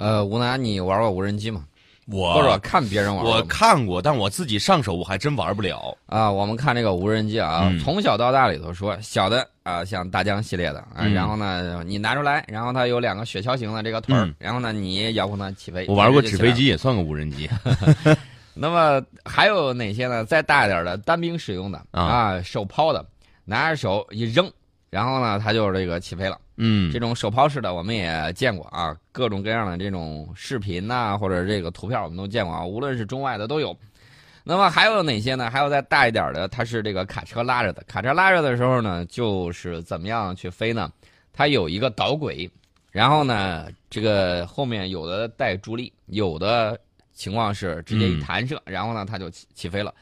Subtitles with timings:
[0.00, 1.62] 呃，吴楠，你玩过无人机吗？
[2.06, 5.94] 我或者看别人玩过我看过，但我自己上手我还真玩不了。
[6.06, 15.84] 啊，我们看这个无人机啊，嗯从小到大里头说，小的啊，像大疆系列的啊，嗯然后呢，你拿出来，然后它有两个雪橇型的这个腿儿，嗯然后呢，你遥控它起飞。
[15.86, 16.22] 我玩过。
[16.22, 17.48] 纸飞机，也算个无人机。
[18.54, 20.24] 那么还有哪些呢？
[20.24, 23.04] 再大一点的单兵使用的啊啊，手抛的，
[23.44, 24.50] 拿着手一扔，
[24.90, 26.38] 然后呢，它就这个起飞了。
[26.62, 33.74] 嗯这种手抛式的我们也见过啊，各种各样的这种视频呐、或者这个图片我们都见过啊，无论是中外的都有。
[34.42, 35.50] 那么还有哪些呢？
[35.50, 37.82] 还有再大一点的，它是这个卡车拉着的。
[37.86, 40.90] 卡车拉着的时候呢，就是怎么样去飞呢？
[41.32, 42.50] 它有一个导轨，
[42.90, 46.78] 然后呢，这个后面有的带助力，有的
[47.12, 49.94] 情况是直接一弹射，然后呢，它就起起飞了。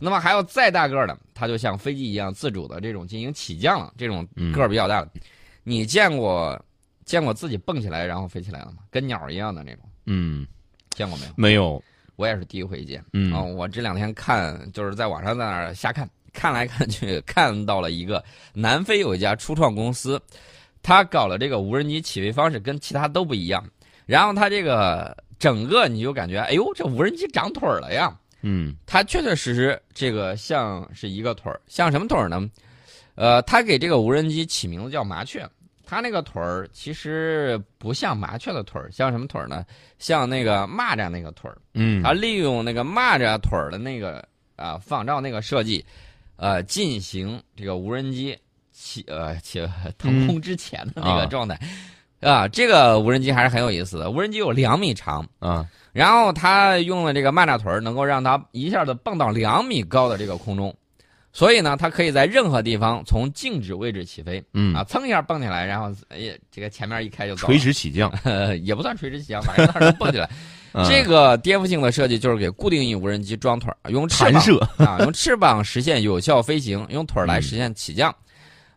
[0.00, 5.10] 那么还有再大个儿的，它就像飞机一样自主的这种进行起降了，这种个儿比较大的。
[5.62, 6.58] 你见过
[7.04, 8.78] 见过自己蹦起来然后飞起来了吗？
[8.90, 10.46] 跟鸟儿一样的那种，嗯，
[10.90, 11.32] 见过没有？
[11.36, 11.84] 没有。
[12.16, 13.02] 我也是第一回见。
[13.12, 20.20] 嗯啊、我这两天看就是在网上在那儿瞎看，看来看去 看到了一个南非有一家初创公司，
[20.82, 23.64] 他搞了这个无人机起飞方式跟其他都不一样，
[24.04, 28.14] 然后他这个整个你就感觉，哎呦，这无人机长腿儿了呀！
[28.42, 32.48] 嗯它确确实实这个像是一个腿儿，像什么腿儿呢？
[33.14, 35.46] 呃，他给这个无人机起名字叫麻雀，
[35.84, 39.64] 它那个腿儿其实不像麻雀的腿儿，像什么腿儿呢？
[39.98, 41.58] 像那个蚂蚱那个腿儿。
[41.74, 45.84] 嗯它利用那个蚂蚱腿儿的那个啊、仿照那个设计，
[46.36, 48.38] 呃，进行这个无人机
[48.72, 51.54] 起呃起腾空之前的那个啊状态。
[51.54, 51.60] 啊，
[52.52, 54.10] 这个无人机还是很有意思的。
[54.10, 60.72] 无人机有两米长，啊然后它用了这个蚂蚱腿儿，能够让它一下子蹦到两米高的这个空中，
[61.32, 68.08] 所以呢，它可以在任何地方从静止位置起飞，嗯啊，蹭一下蹦起来，然后哎呀，这个前面一开就走垂，直起降。
[68.22, 70.28] 呃，也不算垂直起降，反正它是能蹦起来。
[70.72, 74.58] 嗯这个颠覆性的设计就是给固定翼无人机装腿儿，用翅膀弹射。
[74.78, 78.14] 啊，用翅膀实现有效飞行，用腿儿来实现起降。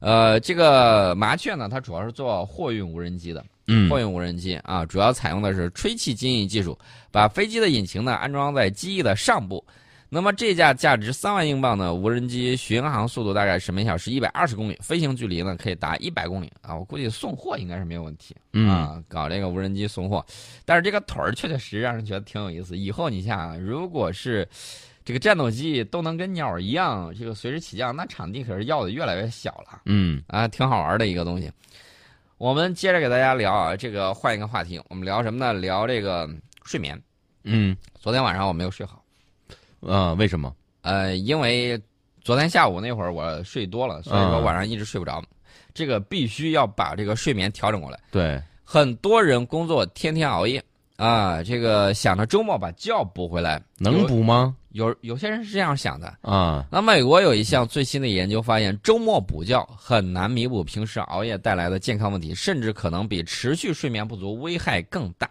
[0.03, 6.77] 呃，这个麻雀呢，它主要是做货运无人机的，嗯货运无人机啊，主要采用的是吹气机翼技术，
[7.09, 9.63] 把飞机的引擎呢安装在机翼的上部。
[10.09, 16.75] 那么这架价值三万英镑的无人机巡航速度大概是每小时一百二十公里，飞行距离呢可以达一百公里啊。
[16.75, 20.23] 我估计送货应该是没有问题嗯啊，搞这个无人机送货。
[20.65, 22.77] 但是这个腿儿确确实实让人觉得挺有意思。
[22.77, 24.47] 以后你想啊，如果是
[25.05, 29.81] 这个战斗机都能跟鸟儿一样这个随时起降，那场地可是要的越来越小了。
[29.85, 31.51] 嗯啊，挺好玩的一个东西。
[32.37, 35.53] 我们接着给大家聊啊，这个换一个话题，我们聊什么呢？
[35.53, 36.29] 聊这个
[36.63, 37.01] 睡眠。
[37.43, 39.03] 嗯昨天晚上我没有睡好，
[39.81, 40.53] 呃，为什么？
[40.81, 41.81] 呃，因为
[42.21, 45.21] 昨天下午那会儿我睡多了，所以说嗯晚上一直睡不着。
[45.73, 47.99] 这个必须要把这个睡眠调整过来。
[48.11, 50.63] 对，很多人工作天天熬夜
[50.95, 54.55] 啊，这个想着周末把觉补回来，能补吗？
[54.71, 56.13] 有有些人是这样想的。
[56.21, 65.29] 啊，那美国有一项最新的研究发现，周末补觉很难弥补平时熬夜带来的健康问题，甚至可能比持续睡眠不足危害更大。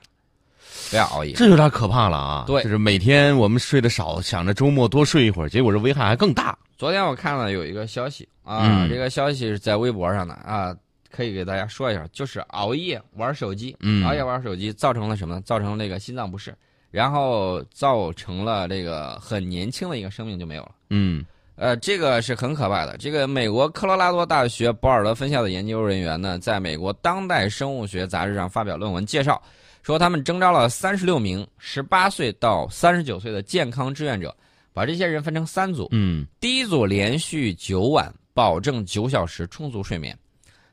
[0.90, 1.32] 不要熬夜。
[1.32, 2.44] 这有点可怕了啊！
[2.46, 6.56] 对就是每天我们睡得少，想着周末多睡一会儿，结果这危害还更大。
[6.76, 10.74] 昨天我看了有一个消息啊，嗯这个消息是在微博上的啊，
[11.12, 15.40] 可以给大家说一下，就是熬夜玩手机，嗯熬夜玩手机造成了什么？
[15.42, 16.54] 造成了这个心脏不适，
[16.90, 20.72] 然后造成了这个很年轻的一个生命就没有了。
[20.90, 21.24] 嗯
[21.54, 22.96] 呃，这个是很可怕的。
[22.96, 29.40] 这个美国科罗拉多大学博尔德分校的研究人员呢，在美国当代生物学杂志上发表论文介绍，
[29.82, 34.34] 说他们征召了三十六名十八岁到三十九岁的健康志愿者，
[34.72, 40.16] 把这些人分成三组，嗯第一组连续九晚，保证九小时充足睡眠；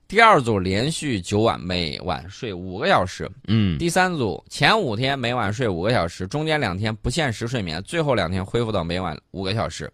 [0.09, 3.77] 第二组连续九晚，每晚睡五个小时；嗯。
[3.77, 9.87] 第三组前五天每晚睡五个小时，中间两天不限时睡眠，最后两天恢复到每晚五个小时。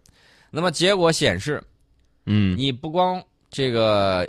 [0.50, 1.62] 那么结果显示，
[2.24, 2.56] 嗯。
[2.56, 4.26] 你不光这个，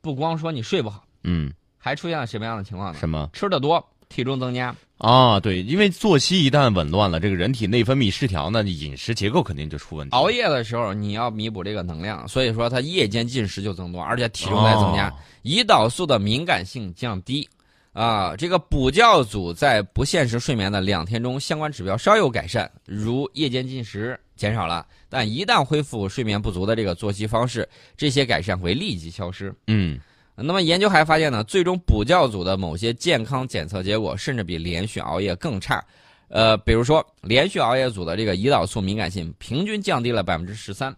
[0.00, 2.98] 不光说你睡不好，嗯，还出现了什么样的情况呢？
[2.98, 3.28] 什么？
[3.34, 4.74] 吃的多，体重增加。
[4.98, 5.38] 啊？
[5.38, 10.16] 对，因为作息一旦紊乱了，这个人体内分泌失调，那你饮食结构肯定就出问题。
[10.16, 15.08] 熬夜的时候，你要弥补这个能量，所以说它夜间进食就增多，而且体重在增加。
[15.08, 15.14] 哦
[15.46, 17.48] 胰岛素的敏感性降低，
[17.92, 29.54] 啊，这个补觉组在不限时睡眠的两天中，相关指标稍有改善，如夜间进食减少了，但一旦恢复睡眠不足的这个作息方式，这些改善会立即消失。
[29.68, 30.00] 嗯
[30.36, 35.82] 那么研究还发现呢，最终补觉组的某些健康检测结果甚至比连续熬夜更差。
[36.28, 40.94] 呃，比如说连续熬夜组的这个胰岛素敏感性平均降低了百分之十三，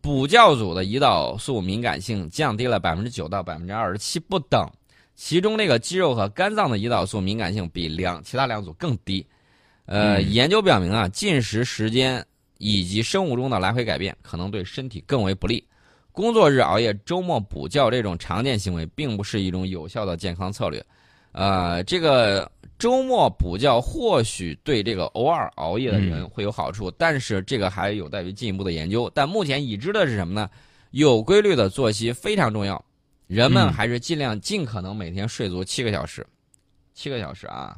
[0.00, 4.68] 补觉组的胰岛素敏感性降低了百分之九到百分之二十七不等。
[5.14, 9.24] 其中这个肌肉和肝脏的胰岛素敏感性比两其他两组更低。
[9.86, 12.24] 呃，嗯研究表明啊，进食时间
[12.58, 15.62] 以及生物钟的来回改变可能对身体更为不利。
[16.14, 20.82] 工作日熬夜、周末补觉这种常见行为，并不是一种有效的健康策略。
[21.32, 29.10] 呃，这个周末补觉或许对这个偶尔熬夜的人会有好处，但是这个还有待于进一步的研究。
[29.12, 30.48] 但目前已知的是什么呢？
[30.92, 32.80] 有规律的作息非常重要，
[33.26, 36.24] 人们嗯还是尽量尽可能每天睡足七个小时，
[36.94, 37.76] 七个小时啊，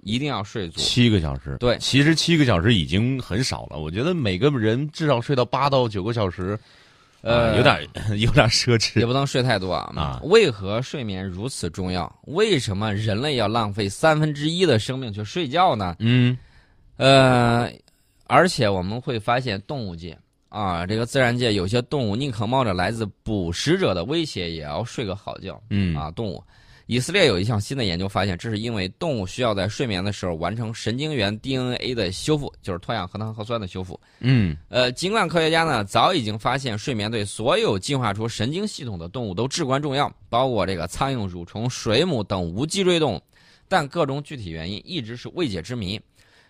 [0.00, 0.80] 一定要睡足。
[0.80, 3.78] 七个小时，对其实七个小时已经很少了。
[3.78, 6.58] 我觉得每个人至少睡到八到九个小时，
[7.28, 7.88] 呃啊有点
[8.20, 9.06] 有点奢侈也。
[9.06, 9.92] 不能睡太多啊！
[9.96, 12.10] 啊为何睡眠如此重要？
[12.26, 15.96] 为什么人类要浪费三分之一的生命去睡觉呢？
[15.98, 16.36] 嗯
[16.96, 17.70] 呃，
[18.26, 26.10] 而且我们会发现，动物界啊，这个自然界有些动物宁可冒着来自捕食者的威胁，也要睡个好觉嗯啊。
[26.10, 26.42] 动物，
[26.86, 33.98] 以色列有一项新的研究发现，这是因为动物需要在睡眠的时候完成神经元 DNA 的修复，就是脱氧核糖核酸的修复。
[34.20, 43.22] 嗯呃，尽管科学家呢早已经发现睡眠对所有进化出神经系统的动物都至关重要，包括这个苍蝇、蠕虫、水母等无脊椎动物，
[43.68, 46.00] 但各种具体原因一直是未解之谜。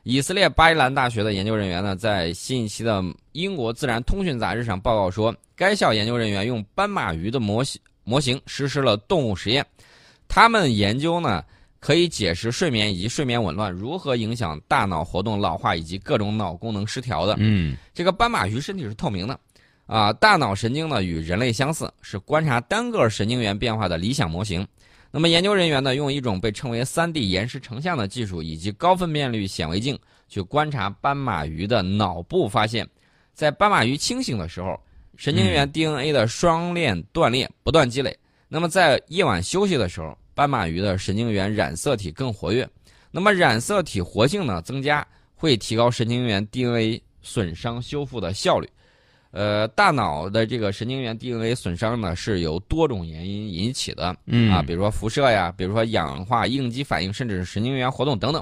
[0.04, 9.66] 以色列巴伊兰大学的研究人员呢，在新一期的英国自然通讯杂志上报告说，该校研究人员用斑马鱼的模型模型实施了动物实验，
[10.26, 11.44] 他们研究呢
[11.80, 17.34] 可以解释睡眠以及睡眠紊乱如何影响大脑活动、老化以及各种脑功能失调的。
[17.38, 19.38] 嗯这个斑马鱼身体是透明的，
[19.86, 24.66] 啊，大脑神经呢与人类相似，是观察单个神经元变化的理想模型。
[25.10, 29.98] 那么研究人员呢，用一种被称为 3D 延时成像的技术以及高分辨率显微镜
[30.28, 32.86] 去观察斑马鱼的脑部，发现，
[33.32, 34.78] 在斑马鱼清醒的时候，
[35.16, 38.14] 神经元 DNA 的双链断裂不断积累。
[38.48, 42.64] 那么在夜晚休息的时候，斑马鱼的神经元染色体更活跃。
[43.10, 45.04] 那么染色体活性呢增加，
[45.34, 48.68] 会提高神经元 DNA 损伤修复的效率。
[49.32, 58.40] 呃，大脑的这个神经元 DNA 损伤呢，是由多种原因引起的嗯啊，比如说辐射呀，比如说氧化应激反应，甚至是神经元活动等等。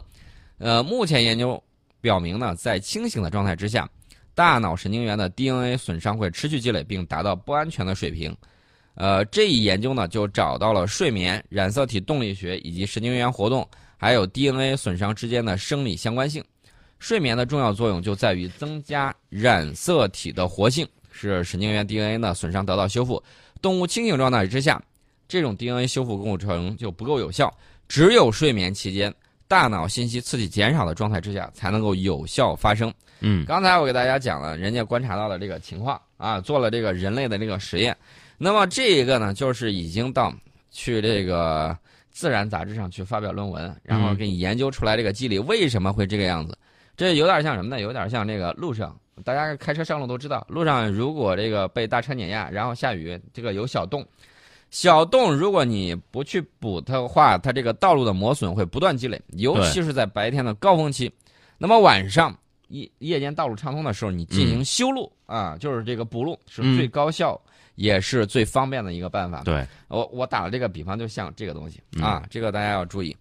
[0.59, 1.61] 呃，目前研究
[2.03, 3.89] 表明呢，在清醒的状态之下，
[4.35, 8.37] 大脑神经元的 DNA 损伤会持续积累，并达到不安全的水平。
[8.97, 16.43] 呃，这一研究呢，就找到了睡眠、染色体动力学以及神经元活动，还有 DNA 损伤之间的生理相关性。
[16.99, 23.23] 睡眠的重要作用就在于增加染色体的活性，使神经元 DNA 呢损伤得到修复。
[23.61, 24.83] 动物清醒状态之下，
[25.29, 27.55] 这种 DNA 修复过程就不够有效，
[27.87, 29.15] 只有睡眠期间，
[29.47, 32.91] 大脑信息刺激减少的状态之下，才能够有效发生。
[33.21, 37.95] 嗯刚才我给大家讲了，人家观察到了这个情况啊，做了这个人类的这个实验。
[38.39, 40.33] 那么这个呢，就是已经到
[40.71, 41.71] 去这个
[42.11, 46.57] 《自然》杂志上去发表论文，然后嗯给你研究出来这个机理为什么会这个样子。
[46.97, 47.81] 这有点像什么呢？
[47.81, 54.07] 有点像这个路上，大家开车上路都知道，路上如果这个被大车碾压，然后下雨，这个有小洞，
[54.71, 61.13] 小洞如果你不去补它的话，它这个道路的磨损会不断积累，尤其是在白天的高峰期。
[61.59, 62.35] 那么晚上
[62.69, 67.39] 夜夜间道路畅通的时候，你进行修路、啊，就是这个补路是嗯最高效、
[67.77, 69.43] 也是最方便的一个办法。
[69.45, 73.17] 对，我我打了这个比方，就像这个东西嗯啊，这个大家要注意。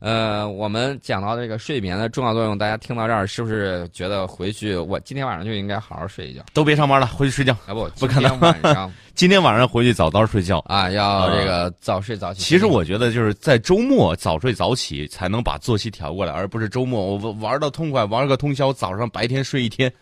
[0.00, 6.42] 呃，我们讲到这个睡眠的重要作用，大家听到这儿是不是觉得回去我今天晚上就应该好好睡一觉？
[6.54, 7.52] 都别上班了，回去睡觉。
[7.66, 10.58] 啊不，不可今天晚上 今天晚上回去早早睡觉。
[10.60, 12.40] 啊要这个早睡早起。
[12.40, 19.92] 其实我觉得就是在周末早睡早起，才能把作息调过来，而不是周末我玩玩到痛快，玩个通宵，早上白天睡一天，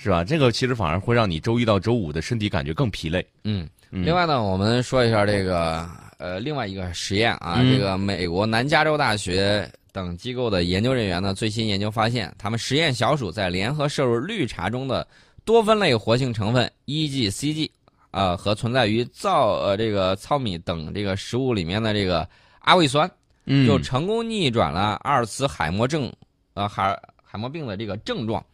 [0.00, 0.22] 是吧？
[0.22, 3.26] 这个其实反而会让你周一到周五的身体感觉更疲累。
[3.42, 5.84] 嗯，嗯另外呢，我们说一下这个
[6.18, 15.04] 呃另外一个实验啊，嗯这个美国南加州大学等机构的研究人员呢，最新研究发现，他们实验小鼠在联合摄入绿茶中的
[15.44, 17.68] 多酚类活性成分 EGCG
[18.12, 22.26] 啊、和存在于糙呃这个糙米等这个食物里面的这个
[22.60, 23.10] 阿魏酸，
[23.46, 26.12] 嗯就成功逆转了阿尔茨海默症，
[26.54, 28.44] 呃海海默病的这个症状。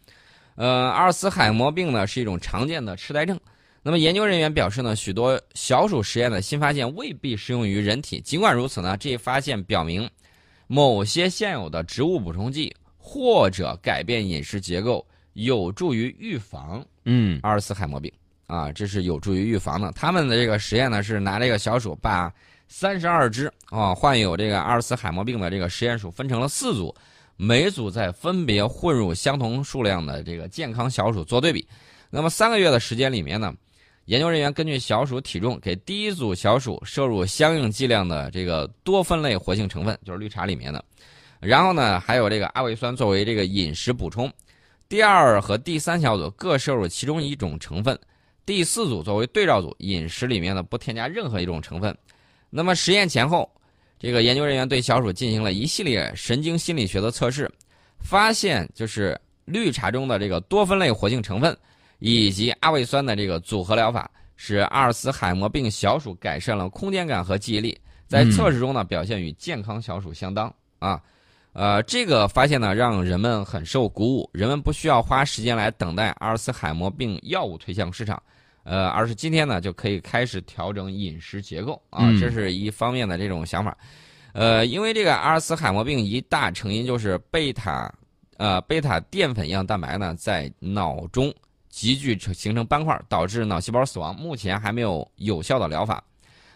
[0.57, 3.39] 呃，阿尔茨海默病呢是一种常见的痴呆症。
[3.83, 8.21] 那么研究人员表示呢，许多小鼠实验的新发现未必适用于人体。
[8.21, 10.09] 尽管如此呢，这一发现表明，
[10.67, 18.11] 某些现有的植物补充剂或者改变饮食结构有助于预防嗯阿尔茨海默病
[18.47, 19.93] 啊，这是有助于预防的。
[19.93, 22.33] 他们的这个实验呢，是拿这个小鼠把
[22.69, 26.95] 三十二只啊患有这个阿尔茨海默病的这个实验鼠分成了四组，
[27.37, 31.67] 每组再分别混入相同数量的这个健康小鼠做对比。
[32.11, 33.53] 那么三个月的时间里面呢，
[34.05, 40.85] 研究人员根据小鼠体重，给第一组小鼠摄入相应剂量的这个多酚类活性成分，就是绿茶里面的。
[41.41, 44.33] 然后呢，还有这个阿魏酸作为这个饮食补充。
[44.89, 47.99] 第二和第三小组各摄入其中一种成分，
[48.47, 51.97] 第四组作为对照组，饮食里面呢不添加任何一种成分。
[52.49, 53.51] 那么实验前后，
[54.05, 57.51] 这个研究人员对小鼠进行了一系列神经心理学的测试，
[58.01, 61.57] 发现就是绿茶中的这个多酚类活性成分
[62.01, 71.01] 以及阿魏酸的这个组合疗法，使阿尔茨海默病小鼠改善了空间感和记忆力，在测试中呢表现与健康小鼠相当啊。
[71.55, 74.29] 呃，这个发现呢，让人们很受鼓舞。
[74.35, 78.23] 人们不需要花时间来等待阿尔茨海默病药物推向市场，
[78.65, 83.77] 呃，而是今天呢就可以开始调整饮食结构啊，这是一方面的这种想法。
[84.33, 87.93] 呃，因为这个阿尔茨海默病一大成因就是贝塔，
[88.39, 91.33] 呃，贝塔淀粉样蛋白呢在脑中
[91.69, 94.15] 集聚成形成斑块，导致脑细胞死亡。
[94.17, 96.03] 目前还没有有效的疗法。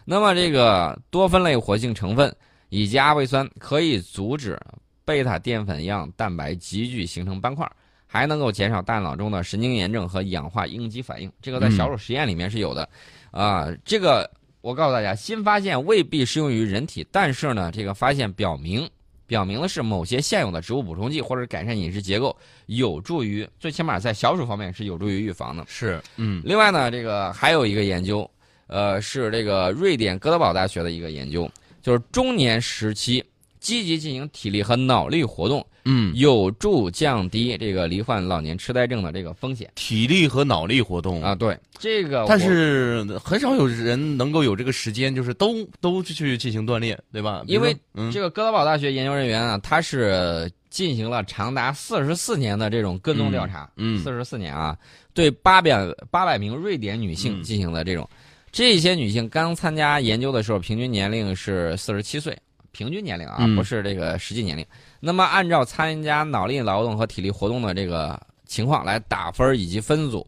[0.03, 2.35] 那么这个多酚类活性成分
[2.69, 4.59] 以及阿魏酸可以阻止。
[5.05, 7.67] 贝塔淀粉样蛋白集聚形成斑块，
[8.11, 11.31] 还能够减少大脑中的神经炎症和氧化应激反应。
[11.39, 12.89] 这个在小鼠实验里面是有的，
[13.29, 14.27] 啊，这个
[14.61, 18.89] 我告诉大家，新发现未必适用于人体，但是呢，这个发现表明，
[19.27, 22.35] 表明的是某些现有的植物补充剂或者改善饮食结构，
[22.65, 25.63] 有助于最起码在小鼠方面是有助于预防的。
[25.67, 26.41] 是，嗯。
[26.43, 28.27] 另外呢，这个还有一个研究，
[28.65, 31.47] 呃，是这个瑞典哥德堡大学的一个研究，
[31.83, 33.23] 就是中年时期。
[33.59, 39.67] 积极进行体力和脑力活动，嗯，有助降低这个罹患老年痴呆症的这个风险。
[39.73, 47.43] 体力和脑力活动啊，对这个，但是很少有人能够有这个时间，就是都都去进行锻炼，对吧？
[47.47, 47.75] 因为
[48.13, 54.77] 这个哥德堡大学研究人员啊，他是进行了长达四十四年的这种跟踪调查，嗯，四十四年啊，
[55.15, 58.07] 对八百八百名瑞典女性进行了这种，
[58.51, 62.37] 这些女性刚参加研究的时候，平均年龄是四十七岁。
[62.71, 64.63] 平均年龄啊，不是这个实际年龄。
[64.99, 70.25] 那么，按照参加脑力劳动和体力活动的这个情况来打分以及分组。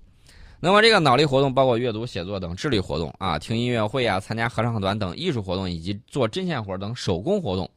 [0.60, 7.70] 那么，这个脑力活动包括阅读、写作等智力活动啊，听音乐会啊，参加合唱团等艺术活动，以及做针线活等手工活动。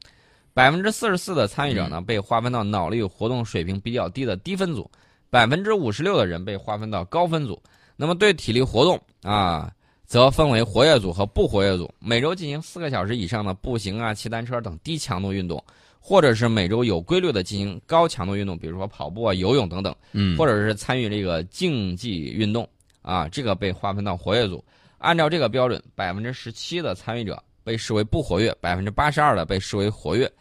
[0.53, 4.89] 百分之四十四的参与者呢，被划分到脑力活动水平比较低的低分组；
[5.29, 7.61] 百分之五十六的人被划分到高分组。
[7.97, 9.71] 那么，对体力活动啊。
[10.07, 15.61] 则分为活跃组和不活跃组，每周进行四个小时以上的步行啊、骑单车等低强度运动，
[16.07, 22.69] 或者是每周有规律的进行高强度运动，比如说跑步啊、游泳等等，嗯，或者是参与这个竞技运动
[23.01, 24.63] 啊，这个被划分到活跃组。
[24.99, 30.31] 按照这个标准，百分之十七的参与者被视为不活跃，百分之八十二的被视为活跃。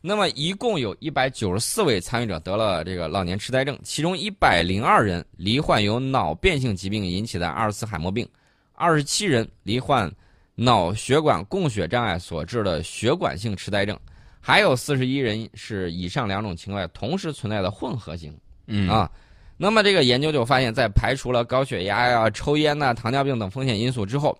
[0.00, 8.26] 那么一共有一百九十四位参与者得了这个老年痴呆症，其中一百零二人罹患由脑变性疾病引起的阿尔茨海默病。
[8.72, 10.10] 二十七人罹患
[10.54, 13.94] 脑血管供血障碍所致的血管性痴呆症，
[14.40, 18.36] 还有四十一人是以上两种情况同时存在的混合型。
[18.66, 19.10] 嗯啊，
[19.56, 24.36] 那么这个研究就发现，在排除了高血压呀、抽烟呐、糖尿病等风险因素之后，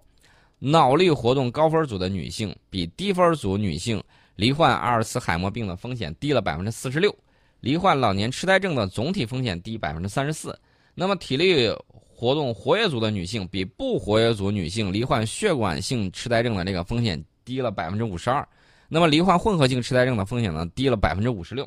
[0.58, 4.02] 脑力活动高分组的女性比低分组女性
[4.36, 7.14] 罹患阿尔茨海默病的风险低了百分之四十六，
[7.60, 10.58] 罹患老年痴呆症的总体风险低百分之三十四。
[10.94, 11.72] 那么体力。
[12.12, 18.46] 活动活跃组的女性比不活跃组女性罹患血管性痴呆症的这个风险低了百分之五十二，
[18.90, 21.66] 那么罹患混合性痴呆症的风险呢低了百分之五十六。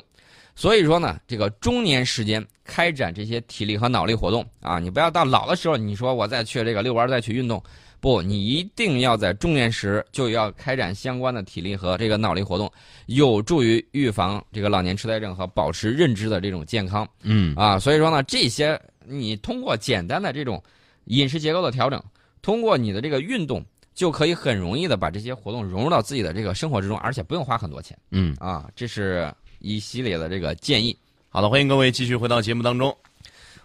[0.54, 7.60] 所以说呢，这个中年时间开展这些体力和脑力活动啊，你不要到老的时候你说我再去这个遛弯再去运动，
[7.98, 12.70] 不，你一定要在中年时就要开展相关的体力和这个脑力活动，
[13.06, 17.08] 有助于预防这个老年痴呆症和保持认知的这种健康。
[17.22, 18.80] 嗯啊，所以说呢，这些。
[19.06, 20.62] 你通过简单的这种
[21.04, 22.02] 饮食结构的调整，
[22.40, 23.62] 通过你的这个运动，
[23.94, 27.96] 就可以很容易的把这些活动融入到自己的这个生活之中，而且不用花很多钱。
[28.10, 30.96] 嗯啊，这是一系列的这个建议。
[31.28, 32.94] 好的，欢迎各位继续回到节目当中。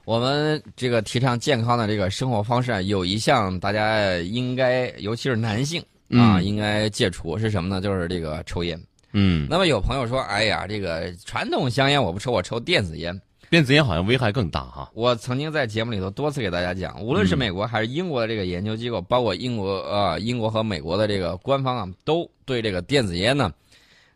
[0.05, 7.79] 我们这个提倡健康的这个生活方式啊，有一项大家应该，尤其是男性啊，应该戒除是什么呢？
[7.81, 8.79] 就是这个抽烟。
[9.11, 9.47] 嗯。
[9.49, 13.19] 那么有朋友说：“哎呀，这个传统香烟我不抽，我抽电子烟。”
[13.49, 14.91] 电子烟好像危害更大哈！
[14.93, 23.51] 我曾经在节目里头多次给大家讲，无论是美国还是英国的这个研究机构，包括英国呃英国和美国的这个官方啊，都对这个电子烟呢，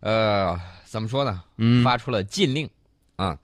[0.01, 1.41] 呃，怎么说呢？
[1.83, 2.69] 发出了禁令
[3.15, 3.35] 啊。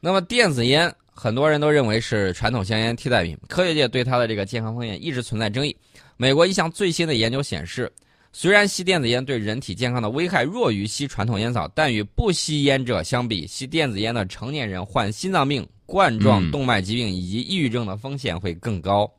[0.00, 5.76] 那么电子烟很多人都认为是传统香烟替代品，科学界对它的这个健康风险一直存在争议。
[6.16, 7.92] 美国一项最新的研究显示。
[8.38, 19.10] 虽然吸电子烟对人体健康的危害弱于吸传统烟草，但与不吸烟者相比，吸电子烟的成年人患心脏病、冠状动脉疾病以及抑郁症的风险会更高。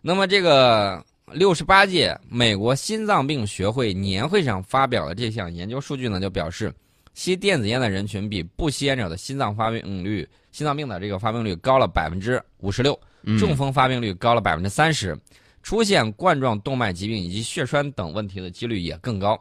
[0.00, 6.74] 那么这个六十八届美国心脏病学会年会上发表的这项研究数据呢，就表示
[7.14, 12.98] 吸电子烟的人群比不吸烟者的心脏发病率、心脏病的这个发病率高了百分之五十六，
[13.38, 15.16] 中风发病率高了百分之三十，
[15.62, 19.40] 出现冠状动脉疾病以及血栓等问题的几率也更高。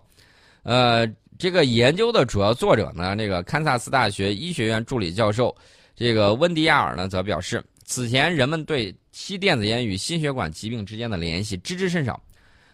[0.64, 1.08] 呃，
[1.40, 5.56] 这个研究的主要作者呢，这个堪萨斯大学医学院助理教授
[5.96, 12.22] 这个温迪亚尔呢，则表示，此前人们对吸电子烟与心血管疾病之间的联系知之甚少。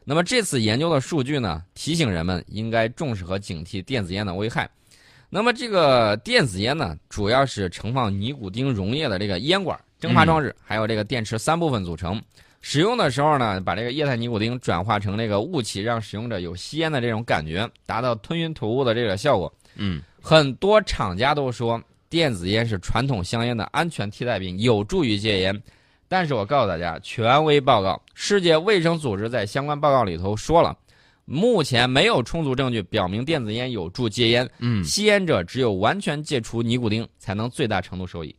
[0.03, 4.69] 那么这次研究的数据呢，提醒人们应该重视和警惕电子烟的危害。
[5.29, 12.21] 那么这个电子烟呢，主要是盛放尼古丁溶液的这个烟管、蒸发装置，还有这个电池三部分组成。
[12.69, 19.49] 使用的时候呢，把这个液态尼古丁转化成那个雾气，让使用者有吸烟的这种感觉，达到吞云吐雾的这个效果。
[19.75, 25.63] 嗯，很多厂家都说电子烟是传统香烟的安全替代品，有助于戒烟。
[26.09, 30.77] 但是我告诉大家，权威报告，世界卫生组织在相关报告里头说了，
[31.23, 34.49] 目前没有充足证据表明电子烟有助戒烟。
[34.59, 38.35] 嗯，吸烟者只有完全戒除尼古丁，才能最大程度受益。